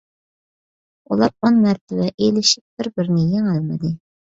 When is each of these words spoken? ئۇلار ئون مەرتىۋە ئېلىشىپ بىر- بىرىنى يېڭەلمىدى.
ئۇلار 1.07 1.35
ئون 1.35 1.61
مەرتىۋە 1.67 2.09
ئېلىشىپ 2.09 2.67
بىر- 2.83 2.91
بىرىنى 2.99 3.29
يېڭەلمىدى. 3.37 3.97